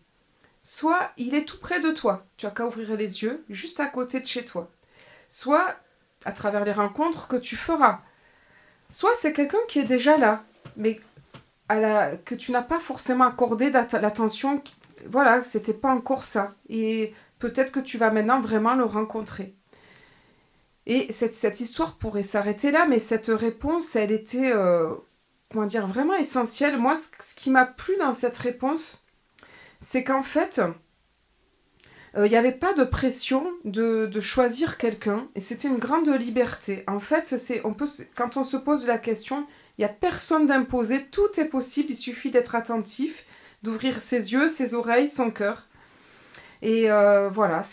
Soit 0.63 1.11
il 1.17 1.33
est 1.33 1.45
tout 1.45 1.59
près 1.59 1.79
de 1.79 1.91
toi, 1.91 2.25
tu 2.37 2.45
as 2.45 2.51
qu'à 2.51 2.67
ouvrir 2.67 2.95
les 2.95 3.23
yeux, 3.23 3.43
juste 3.49 3.79
à 3.79 3.87
côté 3.87 4.19
de 4.19 4.27
chez 4.27 4.45
toi. 4.45 4.69
Soit 5.29 5.75
à 6.23 6.31
travers 6.31 6.63
les 6.63 6.71
rencontres 6.71 7.27
que 7.27 7.35
tu 7.35 7.55
feras. 7.55 8.01
Soit 8.89 9.15
c'est 9.15 9.33
quelqu'un 9.33 9.57
qui 9.67 9.79
est 9.79 9.85
déjà 9.85 10.17
là, 10.17 10.43
mais 10.77 10.99
que 12.25 12.35
tu 12.35 12.51
n'as 12.51 12.61
pas 12.61 12.79
forcément 12.79 13.25
accordé 13.25 13.69
l'attention. 13.71 14.61
Voilà, 15.07 15.41
c'était 15.41 15.73
pas 15.73 15.91
encore 15.91 16.25
ça. 16.25 16.53
Et 16.69 17.13
peut-être 17.39 17.71
que 17.71 17.79
tu 17.79 17.97
vas 17.97 18.11
maintenant 18.11 18.39
vraiment 18.41 18.75
le 18.75 18.83
rencontrer. 18.83 19.55
Et 20.93 21.13
cette, 21.13 21.61
histoire 21.61 21.95
pourrait 21.95 22.21
s'arrêter 22.21 22.69
là, 22.69 22.85
mais 22.85 22.99
cette 22.99 23.27
réponse, 23.27 23.95
elle 23.95 24.11
était, 24.11 24.51
euh, 24.51 24.93
comment 25.49 25.65
dire, 25.65 25.87
vraiment 25.87 26.15
essentiel. 26.15 26.77
Moi, 26.77 26.97
ce 27.21 27.33
qui 27.33 27.49
m'a 27.49 27.65
plu 27.65 27.95
dans 27.97 28.11
cette 28.11 28.35
réponse, 28.35 29.05
c'est 29.79 30.03
qu'en 30.03 30.21
fait, 30.21 30.61
il 32.17 32.23
n'y 32.23 32.35
avait 32.35 32.51
pas 32.51 32.73
de 32.73 32.83
pression 32.83 33.47
de, 33.63 34.11
choisir 34.19 34.77
quelqu'un 34.77 35.29
et 35.33 35.39
c'était 35.39 35.69
une 35.69 35.77
grande 35.77 36.09
liberté. 36.09 36.83
En 36.87 36.99
fait, 36.99 37.33
quand 38.17 38.35
on 38.35 38.43
se 38.43 38.57
pose 38.57 38.85
la 38.85 38.97
question, 38.97 39.47
il 39.77 39.81
n'y 39.81 39.85
a 39.85 39.93
personne 39.93 40.45
d'imposé, 40.45 41.05
tout 41.09 41.39
est 41.39 41.45
possible, 41.45 41.91
il 41.91 41.95
suffit 41.95 42.31
d'être 42.31 42.53
attentif, 42.53 43.25
d'ouvrir 43.63 44.01
ses 44.01 44.33
yeux, 44.33 44.49
ses 44.49 44.73
oreilles, 44.73 45.07
son 45.07 45.31
cœur. 45.31 45.69
Et 46.61 46.91
euh, 46.91 47.29
voilà, 47.29 47.63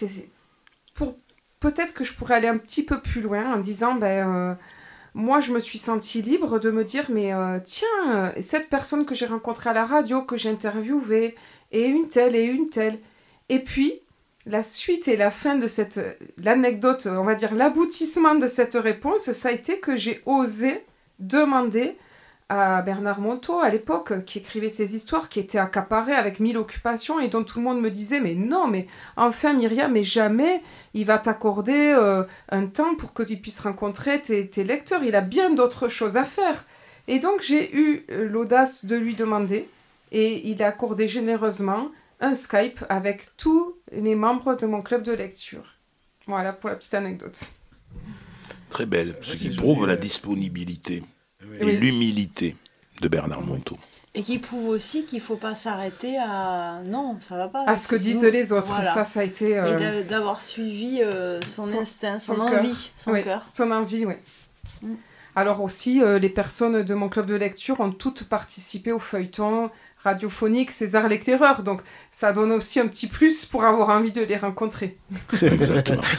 peut-être 1.60 1.94
que 1.94 2.04
je 2.04 2.14
pourrais 2.14 2.34
aller 2.34 2.48
un 2.48 2.58
petit 2.58 2.84
peu 2.84 3.00
plus 3.00 3.20
loin 3.20 3.54
en 3.54 3.58
disant 3.58 3.94
ben 3.94 4.34
euh, 4.34 4.54
moi 5.14 5.40
je 5.40 5.52
me 5.52 5.60
suis 5.60 5.78
sentie 5.78 6.22
libre 6.22 6.58
de 6.58 6.70
me 6.70 6.84
dire 6.84 7.06
mais 7.10 7.32
euh, 7.32 7.58
tiens 7.64 8.32
cette 8.40 8.68
personne 8.68 9.04
que 9.04 9.14
j'ai 9.14 9.26
rencontrée 9.26 9.70
à 9.70 9.72
la 9.72 9.84
radio 9.84 10.22
que 10.22 10.36
j'ai 10.36 10.50
interviewée 10.50 11.34
et 11.72 11.86
une 11.86 12.08
telle 12.08 12.36
et 12.36 12.44
une 12.44 12.68
telle. 12.70 12.98
Et 13.48 13.60
puis 13.62 14.00
la 14.46 14.62
suite 14.62 15.08
et 15.08 15.16
la 15.16 15.30
fin 15.30 15.56
de 15.56 15.66
cette 15.66 16.00
l'anecdote 16.38 17.06
on 17.10 17.24
va 17.24 17.34
dire 17.34 17.54
l'aboutissement 17.54 18.34
de 18.34 18.46
cette 18.46 18.74
réponse 18.74 19.32
ça 19.32 19.48
a 19.50 19.52
été 19.52 19.80
que 19.80 19.96
j'ai 19.96 20.22
osé 20.26 20.84
demander 21.18 21.96
à 22.48 22.80
Bernard 22.80 23.20
Monteau 23.20 23.58
à 23.58 23.68
l'époque 23.68 24.24
qui 24.24 24.38
écrivait 24.38 24.70
ces 24.70 24.94
histoires 24.94 25.28
qui 25.28 25.38
étaient 25.38 25.58
accaparées 25.58 26.14
avec 26.14 26.40
mille 26.40 26.56
occupations 26.56 27.20
et 27.20 27.28
dont 27.28 27.44
tout 27.44 27.58
le 27.58 27.64
monde 27.64 27.80
me 27.80 27.90
disait 27.90 28.20
mais 28.20 28.34
non 28.34 28.66
mais 28.66 28.86
enfin 29.16 29.52
Myriam 29.52 29.92
mais 29.92 30.04
jamais 30.04 30.62
il 30.94 31.04
va 31.04 31.18
t'accorder 31.18 31.94
euh, 31.98 32.24
un 32.48 32.66
temps 32.66 32.94
pour 32.94 33.12
que 33.12 33.22
tu 33.22 33.36
puisses 33.36 33.60
rencontrer 33.60 34.22
tes, 34.22 34.48
tes 34.48 34.64
lecteurs. 34.64 35.04
Il 35.04 35.14
a 35.14 35.20
bien 35.20 35.50
d'autres 35.50 35.88
choses 35.88 36.16
à 36.16 36.24
faire. 36.24 36.64
Et 37.06 37.18
donc 37.18 37.42
j'ai 37.42 37.76
eu 37.76 38.06
euh, 38.10 38.26
l'audace 38.26 38.86
de 38.86 38.96
lui 38.96 39.14
demander 39.14 39.68
et 40.10 40.48
il 40.48 40.62
a 40.62 40.68
accordé 40.68 41.06
généreusement 41.06 41.90
un 42.20 42.34
Skype 42.34 42.82
avec 42.88 43.36
tous 43.36 43.76
les 43.92 44.14
membres 44.14 44.54
de 44.54 44.66
mon 44.66 44.80
club 44.80 45.02
de 45.02 45.12
lecture. 45.12 45.74
Voilà 46.26 46.54
pour 46.54 46.70
la 46.70 46.76
petite 46.76 46.94
anecdote. 46.94 47.40
Très 48.70 48.86
belle 48.86 49.16
ce 49.20 49.36
qui 49.36 49.50
prouve 49.50 49.86
la 49.86 49.96
disponibilité 49.96 51.02
et 51.60 51.72
l'humilité 51.72 52.56
de 53.00 53.08
Bernard 53.08 53.42
Monteau. 53.42 53.78
Et 54.14 54.22
qui 54.22 54.38
prouve 54.38 54.68
aussi 54.68 55.04
qu'il 55.04 55.18
ne 55.18 55.22
faut 55.22 55.36
pas 55.36 55.54
s'arrêter 55.54 56.16
à 56.18 56.80
non, 56.86 57.18
ça 57.20 57.36
va 57.36 57.48
pas. 57.48 57.64
À 57.66 57.76
ce 57.76 57.86
que 57.86 57.96
disent 57.96 58.24
les 58.24 58.52
autres, 58.52 58.74
ça, 58.82 59.04
ça 59.04 59.20
a 59.20 59.22
été. 59.22 59.58
Euh... 59.58 60.00
Et 60.00 60.04
d'avoir 60.04 60.40
suivi 60.40 61.02
euh, 61.02 61.40
son, 61.42 61.66
son, 61.66 61.78
instinct, 61.80 62.18
son, 62.18 62.34
son 62.34 62.40
envie, 62.40 62.90
son 62.96 63.12
oui, 63.12 63.22
cœur. 63.22 63.46
Son 63.52 63.70
envie, 63.70 64.06
oui. 64.06 64.14
Mm. 64.82 64.94
Alors 65.36 65.62
aussi, 65.62 66.02
euh, 66.02 66.18
les 66.18 66.30
personnes 66.30 66.82
de 66.82 66.94
mon 66.94 67.08
club 67.08 67.26
de 67.26 67.36
lecture 67.36 67.78
ont 67.78 67.92
toutes 67.92 68.24
participé 68.24 68.90
au 68.90 68.98
feuilleton 68.98 69.70
radiophonique 70.02 70.70
César 70.70 71.06
l'éclaireur, 71.08 71.62
donc 71.62 71.82
ça 72.10 72.32
donne 72.32 72.52
aussi 72.52 72.80
un 72.80 72.86
petit 72.88 73.08
plus 73.08 73.46
pour 73.46 73.64
avoir 73.64 73.90
envie 73.90 74.12
de 74.12 74.22
les 74.22 74.36
rencontrer. 74.36 74.96
Exactement. 75.42 76.02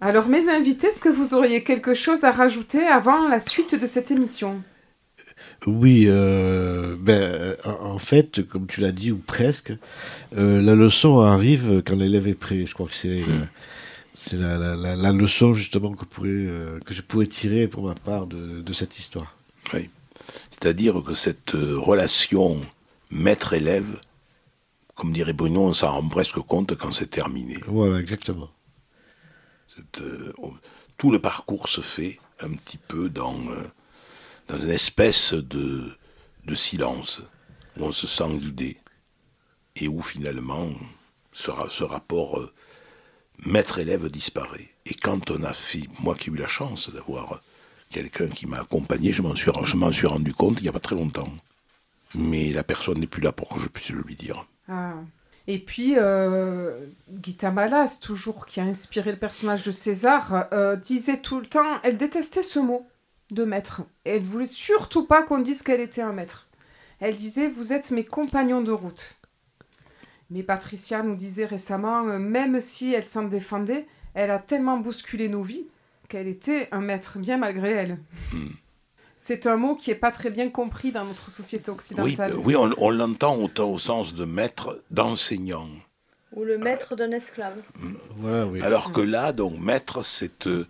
Alors, 0.00 0.28
mes 0.28 0.48
invités, 0.48 0.88
est-ce 0.88 1.00
que 1.00 1.08
vous 1.08 1.34
auriez 1.34 1.62
quelque 1.62 1.94
chose 1.94 2.24
à 2.24 2.30
rajouter 2.30 2.84
avant 2.86 3.28
la 3.28 3.40
suite 3.40 3.74
de 3.74 3.86
cette 3.86 4.10
émission? 4.10 4.62
Oui, 5.66 6.04
euh, 6.08 6.96
ben, 6.98 7.56
en 7.64 7.98
fait, 7.98 8.46
comme 8.46 8.66
tu 8.66 8.80
l'as 8.80 8.92
dit, 8.92 9.12
ou 9.12 9.18
presque, 9.18 9.72
euh, 10.36 10.60
la 10.60 10.74
leçon 10.74 11.20
arrive 11.20 11.82
quand 11.86 11.96
l'élève 11.96 12.28
est 12.28 12.34
prêt. 12.34 12.66
Je 12.66 12.74
crois 12.74 12.86
que 12.86 12.94
c'est 12.94 13.22
c'est 14.16 14.36
la, 14.36 14.56
la, 14.58 14.76
la, 14.76 14.94
la, 14.94 15.12
leçon 15.12 15.54
justement 15.54 15.92
que, 15.92 16.04
pourrais, 16.04 16.28
euh, 16.30 16.78
que 16.86 16.94
je 16.94 17.02
pourrais 17.02 17.26
tirer 17.26 17.66
pour 17.66 17.82
ma 17.82 17.94
part 17.94 18.26
de, 18.26 18.62
de 18.62 18.72
cette 18.72 18.96
histoire. 18.98 19.36
Oui, 19.72 19.90
c'est-à-dire 20.50 21.02
que 21.02 21.14
cette 21.14 21.50
relation 21.52 22.60
maître-élève, 23.10 23.98
comme 24.94 25.12
dirait 25.12 25.32
Bruno, 25.32 25.62
on 25.62 25.72
s'en 25.72 25.92
rend 25.92 26.08
presque 26.08 26.38
compte 26.38 26.76
quand 26.76 26.92
c'est 26.92 27.10
terminé. 27.10 27.56
Voilà, 27.66 27.98
exactement. 27.98 28.50
Euh, 30.00 30.32
tout 30.96 31.10
le 31.10 31.18
parcours 31.18 31.68
se 31.68 31.80
fait 31.80 32.18
un 32.40 32.50
petit 32.50 32.78
peu 32.78 33.08
dans, 33.08 33.38
euh, 33.48 33.64
dans 34.48 34.58
une 34.58 34.70
espèce 34.70 35.34
de, 35.34 35.92
de 36.44 36.54
silence, 36.54 37.22
où 37.76 37.84
on 37.84 37.92
se 37.92 38.06
sent 38.06 38.36
guidé, 38.36 38.76
et 39.76 39.88
où 39.88 40.00
finalement 40.02 40.70
ce, 41.32 41.50
ce 41.70 41.84
rapport 41.84 42.38
euh, 42.38 42.52
maître-élève 43.46 44.08
disparaît. 44.08 44.70
Et 44.86 44.94
quand 44.94 45.30
on 45.30 45.42
a 45.42 45.52
fait, 45.52 45.82
moi 46.00 46.14
qui 46.14 46.30
ai 46.30 46.32
eu 46.32 46.36
la 46.36 46.48
chance 46.48 46.90
d'avoir 46.90 47.42
quelqu'un 47.90 48.28
qui 48.28 48.46
m'a 48.46 48.60
accompagné, 48.60 49.12
je 49.12 49.22
m'en 49.22 49.34
suis, 49.34 49.50
suis 49.92 50.06
rendu 50.06 50.32
compte 50.32 50.60
il 50.60 50.64
n'y 50.64 50.68
a 50.68 50.72
pas 50.72 50.80
très 50.80 50.96
longtemps. 50.96 51.32
Mais 52.14 52.52
la 52.52 52.62
personne 52.62 53.00
n'est 53.00 53.08
plus 53.08 53.22
là 53.22 53.32
pour 53.32 53.48
que 53.48 53.58
je 53.58 53.66
puisse 53.66 53.90
le 53.90 54.02
lui 54.02 54.14
dire. 54.14 54.46
Ah. 54.68 54.94
Et 55.46 55.58
puis, 55.58 55.96
euh, 57.24 57.30
Gita 57.30 57.50
Malas, 57.50 57.98
toujours 58.00 58.46
qui 58.46 58.60
a 58.60 58.64
inspiré 58.64 59.12
le 59.12 59.18
personnage 59.18 59.62
de 59.62 59.72
César, 59.72 60.48
euh, 60.52 60.76
disait 60.76 61.20
tout 61.20 61.40
le 61.40 61.46
temps, 61.46 61.80
elle 61.82 61.96
détestait 61.96 62.42
ce 62.42 62.58
mot 62.58 62.86
de 63.30 63.44
maître. 63.44 63.82
Et 64.04 64.16
elle 64.16 64.22
voulait 64.22 64.46
surtout 64.46 65.06
pas 65.06 65.22
qu'on 65.22 65.38
dise 65.38 65.62
qu'elle 65.62 65.80
était 65.80 66.02
un 66.02 66.12
maître. 66.12 66.48
Elle 67.00 67.16
disait, 67.16 67.48
vous 67.48 67.72
êtes 67.72 67.90
mes 67.90 68.04
compagnons 68.04 68.62
de 68.62 68.72
route. 68.72 69.16
Mais 70.30 70.42
Patricia 70.42 71.02
nous 71.02 71.16
disait 71.16 71.44
récemment, 71.44 72.06
euh, 72.06 72.18
même 72.18 72.60
si 72.60 72.92
elle 72.92 73.04
s'en 73.04 73.24
défendait, 73.24 73.86
elle 74.14 74.30
a 74.30 74.38
tellement 74.38 74.78
bousculé 74.78 75.28
nos 75.28 75.42
vies 75.42 75.66
qu'elle 76.08 76.28
était 76.28 76.68
un 76.70 76.80
maître, 76.80 77.18
bien 77.18 77.38
malgré 77.38 77.70
elle. 77.70 77.98
Hmm. 78.32 78.50
C'est 79.18 79.46
un 79.46 79.56
mot 79.56 79.74
qui 79.74 79.90
n'est 79.90 79.96
pas 79.96 80.10
très 80.10 80.30
bien 80.30 80.50
compris 80.50 80.92
dans 80.92 81.04
notre 81.04 81.30
société 81.30 81.70
occidentale. 81.70 82.34
Oui, 82.34 82.54
oui 82.54 82.56
on, 82.56 82.70
on 82.76 82.90
l'entend 82.90 83.38
autant 83.38 83.70
au 83.70 83.78
sens 83.78 84.14
de 84.14 84.24
maître, 84.26 84.82
d'enseignant. 84.90 85.68
Ou 86.34 86.44
le 86.44 86.58
maître 86.58 86.96
d'un 86.96 87.12
esclave. 87.12 87.62
Voilà, 88.16 88.46
oui. 88.46 88.60
Alors 88.60 88.92
que 88.92 89.00
là, 89.00 89.32
donc, 89.32 89.58
maître, 89.58 90.04
c'est, 90.04 90.46
euh, 90.48 90.66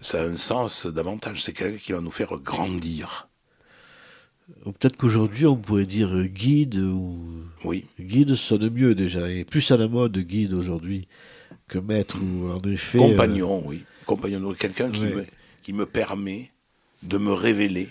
ça 0.00 0.22
a 0.22 0.26
un 0.26 0.36
sens 0.36 0.86
davantage. 0.86 1.42
C'est 1.42 1.52
quelqu'un 1.52 1.78
qui 1.78 1.92
va 1.92 2.00
nous 2.00 2.10
faire 2.10 2.36
grandir. 2.38 3.28
Peut-être 4.64 4.96
qu'aujourd'hui, 4.96 5.46
on 5.46 5.56
pourrait 5.56 5.86
dire 5.86 6.24
guide 6.26 6.78
ou. 6.78 7.44
Oui. 7.64 7.86
Guide 8.00 8.34
sonne 8.34 8.68
mieux 8.70 8.94
déjà. 8.94 9.28
Et 9.30 9.44
plus 9.44 9.70
à 9.70 9.76
la 9.76 9.88
mode, 9.88 10.16
guide 10.18 10.54
aujourd'hui, 10.54 11.08
que 11.68 11.78
maître 11.78 12.18
ou 12.20 12.50
en 12.50 12.60
effet. 12.62 12.98
Compagnon, 12.98 13.58
euh... 13.58 13.68
oui. 13.68 13.84
Compagnon. 14.06 14.40
Donc, 14.40 14.58
quelqu'un 14.58 14.90
qui, 14.90 15.02
me, 15.02 15.26
qui 15.62 15.72
me 15.72 15.86
permet 15.86 16.50
de 17.02 17.18
me 17.18 17.32
révéler 17.32 17.88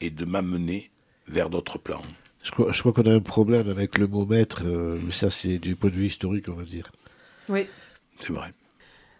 et 0.00 0.10
de 0.10 0.24
m'amener 0.24 0.90
vers 1.26 1.50
d'autres 1.50 1.78
plans. 1.78 2.02
Je 2.48 2.52
crois, 2.52 2.72
je 2.72 2.80
crois 2.80 2.94
qu'on 2.94 3.04
a 3.04 3.12
un 3.12 3.20
problème 3.20 3.68
avec 3.68 3.98
le 3.98 4.06
mot 4.06 4.24
maître, 4.24 4.62
euh, 4.64 4.98
mais 5.04 5.10
ça 5.10 5.28
c'est 5.28 5.58
du 5.58 5.76
point 5.76 5.90
de 5.90 5.94
vue 5.94 6.06
historique, 6.06 6.46
on 6.48 6.54
va 6.54 6.62
dire. 6.62 6.90
Oui. 7.50 7.66
C'est 8.20 8.32
vrai. 8.32 8.54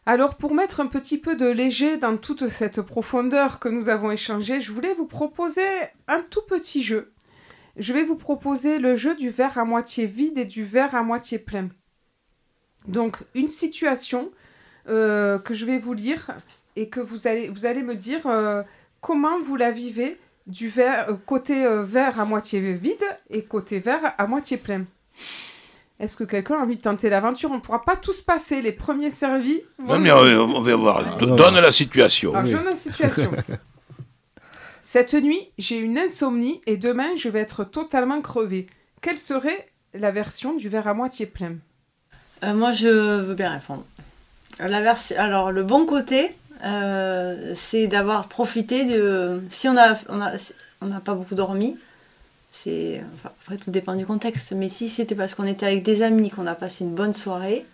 Alors 0.06 0.36
pour 0.36 0.54
mettre 0.54 0.80
un 0.80 0.86
petit 0.86 1.18
peu 1.18 1.36
de 1.36 1.44
léger 1.44 1.98
dans 1.98 2.16
toute 2.16 2.48
cette 2.48 2.80
profondeur 2.80 3.60
que 3.60 3.68
nous 3.68 3.90
avons 3.90 4.10
échangée, 4.10 4.62
je 4.62 4.72
voulais 4.72 4.94
vous 4.94 5.04
proposer 5.04 5.60
un 6.06 6.22
tout 6.22 6.40
petit 6.48 6.82
jeu. 6.82 7.12
Je 7.76 7.92
vais 7.92 8.02
vous 8.02 8.16
proposer 8.16 8.78
le 8.78 8.96
jeu 8.96 9.14
du 9.14 9.28
verre 9.28 9.58
à 9.58 9.66
moitié 9.66 10.06
vide 10.06 10.38
et 10.38 10.46
du 10.46 10.62
verre 10.62 10.94
à 10.94 11.02
moitié 11.02 11.38
plein. 11.38 11.68
Donc 12.86 13.18
une 13.34 13.50
situation 13.50 14.30
euh, 14.88 15.38
que 15.38 15.52
je 15.52 15.66
vais 15.66 15.78
vous 15.78 15.92
lire 15.92 16.30
et 16.76 16.88
que 16.88 17.00
vous 17.00 17.26
allez, 17.26 17.50
vous 17.50 17.66
allez 17.66 17.82
me 17.82 17.94
dire... 17.94 18.26
Euh, 18.26 18.62
comment 19.00 19.40
vous 19.40 19.56
la 19.56 19.70
vivez 19.70 20.18
du 20.48 20.68
verre, 20.68 21.10
euh, 21.10 21.14
côté 21.26 21.64
euh, 21.64 21.82
verre 21.84 22.18
à 22.18 22.24
moitié 22.24 22.60
vide 22.72 23.04
et 23.30 23.44
côté 23.44 23.78
verre 23.78 24.14
à 24.16 24.26
moitié 24.26 24.56
plein 24.56 24.84
Est-ce 26.00 26.16
que 26.16 26.24
quelqu'un 26.24 26.56
a 26.56 26.62
envie 26.62 26.76
de 26.76 26.82
tenter 26.82 27.10
l'aventure? 27.10 27.50
On 27.50 27.56
ne 27.56 27.60
pourra 27.60 27.84
pas 27.84 27.96
tous 27.96 28.22
passer, 28.22 28.62
les 28.62 28.72
premiers 28.72 29.10
servis. 29.10 29.62
Non, 29.78 29.98
mais 29.98 30.10
on, 30.10 30.56
on 30.56 30.60
va 30.60 30.74
voir. 30.76 31.18
Donne 31.18 31.60
la 31.60 31.70
situation. 31.70 32.34
Alors, 32.34 32.46
oui. 32.46 32.52
donne 32.52 32.64
la 32.64 32.76
situation. 32.76 33.30
Cette 34.82 35.12
nuit, 35.12 35.50
j'ai 35.58 35.76
une 35.76 35.98
insomnie 35.98 36.62
et 36.66 36.78
demain, 36.78 37.14
je 37.14 37.28
vais 37.28 37.40
être 37.40 37.62
totalement 37.62 38.22
crevée. 38.22 38.66
Quelle 39.02 39.18
serait 39.18 39.68
la 39.92 40.10
version 40.10 40.54
du 40.54 40.70
verre 40.70 40.88
à 40.88 40.94
moitié 40.94 41.26
plein? 41.26 41.56
Euh, 42.42 42.54
Moi, 42.54 42.72
je 42.72 42.88
veux 42.88 43.34
bien 43.34 43.52
répondre. 43.52 43.84
La 44.58 44.80
version... 44.80 45.14
Alors, 45.18 45.52
le 45.52 45.62
bon 45.62 45.84
côté, 45.84 46.34
euh, 46.64 47.54
c'est 47.56 47.86
d'avoir 47.86 48.28
profité 48.28 48.84
de. 48.84 49.42
Si 49.48 49.68
on 49.68 49.76
a, 49.76 49.96
on 50.08 50.20
a, 50.20 50.32
on 50.80 50.86
n'a 50.86 51.00
pas 51.00 51.14
beaucoup 51.14 51.34
dormi, 51.34 51.78
c'est. 52.52 53.02
Enfin, 53.14 53.30
après, 53.42 53.56
tout 53.56 53.70
dépend 53.70 53.94
du 53.94 54.06
contexte, 54.06 54.52
mais 54.52 54.68
si 54.68 54.88
c'était 54.88 55.14
parce 55.14 55.34
qu'on 55.34 55.46
était 55.46 55.66
avec 55.66 55.82
des 55.82 56.02
amis, 56.02 56.30
qu'on 56.30 56.46
a 56.46 56.54
passé 56.54 56.84
une 56.84 56.94
bonne 56.94 57.14
soirée, 57.14 57.64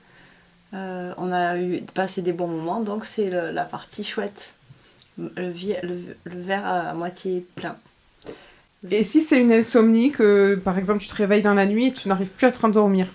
euh, 0.75 1.13
on 1.17 1.33
a 1.33 1.59
eu 1.59 1.81
passé 1.95 2.23
des 2.23 2.33
bons 2.33 2.49
moments, 2.49 2.81
donc 2.81 3.05
c'est 3.05 3.31
le, 3.31 3.51
la 3.51 3.65
partie 3.65 4.05
chouette. 4.05 4.53
Le, 5.17 5.31
le, 5.37 6.17
le, 6.25 6.41
verre 6.41 6.67
à, 6.67 6.91
à 6.91 6.95
moitié 6.95 7.47
plein. 7.55 7.77
Et 8.91 9.05
si 9.05 9.21
c'est 9.23 9.41
une 9.41 9.53
insomnie, 9.53 10.11
que 10.11 10.57
par 10.57 10.77
exemple 10.77 11.01
tu 11.01 11.09
te 11.09 11.15
réveilles 11.15 11.43
dans 11.43 11.55
la 11.55 11.67
nuit 11.67 11.87
et 11.87 11.93
tu 11.93 12.09
n'arrives 12.09 12.29
plus 12.29 12.47
à 12.47 12.53
te 12.53 12.59
rendormir? 12.61 13.07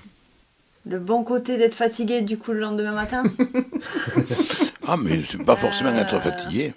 Le 0.86 0.98
bon 0.98 1.24
côté 1.24 1.58
d'être 1.58 1.74
fatigué 1.74 2.22
du 2.22 2.38
coup 2.38 2.54
le 2.54 2.62
lendemain 2.62 2.94
matin? 2.94 3.24
Ah, 4.92 4.98
mais 4.98 5.22
c'est 5.30 5.44
pas 5.44 5.56
forcément 5.56 5.92
euh... 5.92 6.02
être 6.02 6.20
fatigué. 6.20 6.74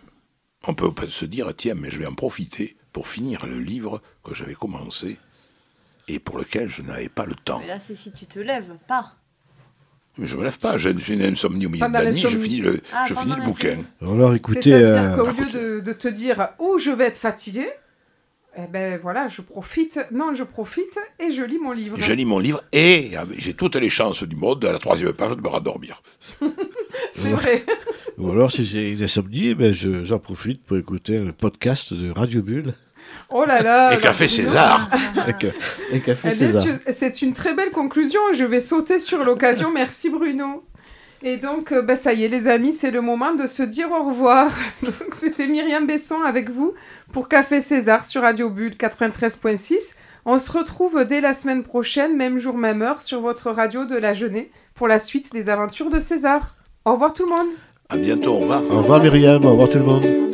On 0.69 0.75
peut 0.75 0.93
se 1.09 1.25
dire, 1.25 1.51
tiens, 1.57 1.75
mais 1.75 1.91
je 1.91 1.99
vais 1.99 2.05
en 2.05 2.13
profiter 2.13 2.77
pour 2.93 3.09
finir 3.09 3.47
le 3.47 3.59
livre 3.59 4.03
que 4.23 4.35
j'avais 4.35 4.55
commencé 4.55 5.17
et 6.09 6.19
pour 6.19 6.37
lequel 6.37 6.69
je 6.69 6.83
n'avais 6.83 7.09
pas 7.09 7.25
le 7.25 7.35
temps. 7.35 7.61
Mais 7.61 7.69
là, 7.69 7.81
c'est 7.81 7.95
si 7.95 8.13
tu 8.13 8.27
te 8.27 8.39
lèves, 8.39 8.75
pas. 8.87 9.15
Mais 10.19 10.27
je 10.27 10.37
me 10.37 10.45
lève 10.45 10.59
pas, 10.59 10.77
j'ai 10.77 10.91
une 10.91 11.23
insomnie 11.23 11.65
au 11.65 11.71
milieu 11.71 11.89
de 11.89 11.93
la 11.93 12.13
nuit, 12.13 12.21
je 12.21 12.29
finis 12.29 12.59
le, 12.59 12.83
Ah, 12.93 13.07
je 13.09 13.15
finis 13.15 13.35
le 13.35 13.43
bouquin. 13.43 13.79
Alors 14.03 14.35
écoutez, 14.35 14.63
C'est-à-dire 14.63 15.13
euh, 15.13 15.17
qu'au 15.17 15.31
lieu 15.31 15.81
de 15.81 15.93
te 15.95 16.09
dire 16.09 16.51
où 16.59 16.77
je 16.77 16.91
vais 16.91 17.07
être 17.07 17.17
fatigué, 17.17 17.67
eh 18.57 18.67
ben 18.67 18.99
voilà, 19.01 19.29
je 19.29 19.41
profite. 19.41 19.99
Non, 20.11 20.35
je 20.35 20.45
profite 20.45 20.99
et 21.19 21.31
je 21.31 21.43
lis 21.43 21.59
mon 21.59 21.73
livre. 21.73 21.97
Je 21.99 22.13
lis 22.13 22.27
mon 22.27 22.39
livre 22.39 22.63
et 22.73 23.13
ah, 23.17 23.25
j'ai 23.35 23.55
toutes 23.55 23.77
les 23.77 23.89
chances 23.89 24.23
du 24.25 24.37
monde, 24.37 24.63
à 24.67 24.73
la 24.73 24.79
troisième 24.79 25.15
page, 25.15 25.35
de 25.35 25.41
me 25.41 25.49
rendormir. 25.49 26.03
C'est 27.15 27.31
vrai. 27.31 27.65
ou 28.19 28.31
alors 28.31 28.51
si 28.51 28.65
j'ai 28.65 28.97
insomnie, 29.03 29.49
eh 29.49 29.55
ben, 29.55 29.73
je- 29.73 30.05
j'en 30.05 30.19
profite 30.19 30.65
pour 30.65 30.77
écouter 30.77 31.19
le 31.19 31.33
podcast 31.33 31.93
de 31.95 32.11
Radio 32.11 32.43
Bulle 32.43 32.75
Oh 33.31 33.45
là 33.45 33.63
là. 33.63 33.95
Et 33.95 33.99
Café 33.99 34.27
Bruno. 34.27 34.43
César. 34.49 34.89
et, 35.93 36.01
Café 36.01 36.29
Eh 36.33 36.35
César. 36.35 36.65
C'est 36.91 37.23
une 37.23 37.33
très 37.33 37.55
belle 37.55 37.71
conclusion. 37.71 38.21
Je 38.35 38.45
vais 38.45 38.61
sauter 38.61 38.99
sur 38.99 39.25
l'occasion. 39.25 39.71
Merci 39.75 40.11
Bruno. 40.11 40.65
Et 41.25 41.37
donc, 41.37 41.73
euh, 41.73 41.83
bah, 41.83 41.95
ça 41.97 42.13
y 42.15 42.25
est, 42.25 42.29
les 42.29 42.49
amis, 42.49 42.73
c'est 42.73 42.91
le 42.91 43.01
moment 43.01 43.35
de 43.35 43.47
se 43.47 43.63
dire 43.63 43.91
au 43.93 44.03
revoir. 44.05 44.53
Donc, 44.83 45.15
c'était 45.19 45.47
Myriam 45.47 45.87
Besson 45.87 46.21
avec 46.23 46.51
vous 46.51 46.75
pour 47.13 47.29
Café 47.29 47.61
César 47.61 48.07
sur 48.07 48.23
Radio 48.23 48.51
Bulle 48.51 48.75
93.6. 48.75 49.95
On 50.25 50.39
se 50.39 50.51
retrouve 50.51 51.05
dès 51.05 51.21
la 51.21 51.35
semaine 51.35 51.63
prochaine, 51.63 52.17
même 52.17 52.39
jour, 52.39 52.57
même 52.57 52.83
heure, 52.83 53.03
sur 53.03 53.21
votre 53.21 53.51
radio 53.53 53.85
de 53.85 53.97
la 53.97 54.15
Jeunée 54.15 54.51
pour 54.75 54.89
la 54.89 54.99
suite 54.99 55.33
des 55.33 55.49
aventures 55.49 55.91
de 55.91 55.99
César. 56.01 56.57
Au 56.85 56.93
revoir 56.95 57.13
tout 57.13 57.25
le 57.25 57.31
monde. 57.31 57.49
À 57.93 57.97
bientôt, 57.99 58.33
au 58.33 58.39
revoir. 58.39 58.63
Au 58.71 58.79
revoir 58.79 59.03
Myriam, 59.03 59.45
au 59.45 59.51
revoir 59.51 59.69
tout 59.69 59.79
le 59.79 59.85
monde. 59.85 60.32